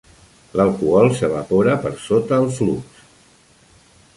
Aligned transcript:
L'alcohol 0.59 1.09
s'evapora 1.19 1.75
per 1.85 1.91
sota 2.07 2.41
el 2.45 2.51
flux. 2.57 3.05